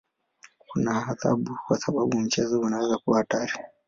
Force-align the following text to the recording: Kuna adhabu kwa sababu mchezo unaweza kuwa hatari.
Kuna 0.57 1.05
adhabu 1.07 1.57
kwa 1.67 1.77
sababu 1.79 2.19
mchezo 2.19 2.59
unaweza 2.61 2.97
kuwa 2.97 3.17
hatari. 3.17 3.53